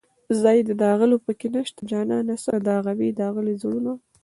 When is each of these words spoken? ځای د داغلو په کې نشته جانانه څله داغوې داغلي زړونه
ځای 0.41 0.57
د 0.69 0.71
داغلو 0.83 1.17
په 1.25 1.31
کې 1.39 1.47
نشته 1.55 1.81
جانانه 1.91 2.35
څله 2.43 2.59
داغوې 2.69 3.09
داغلي 3.21 3.55
زړونه 3.61 3.91